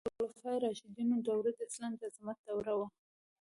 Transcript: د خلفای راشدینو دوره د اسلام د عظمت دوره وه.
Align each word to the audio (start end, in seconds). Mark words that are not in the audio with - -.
د 0.05 0.05
خلفای 0.19 0.57
راشدینو 0.65 1.15
دوره 1.27 1.51
د 1.55 1.59
اسلام 1.69 1.93
د 1.99 2.01
عظمت 2.09 2.37
دوره 2.49 2.73
وه. 2.79 2.87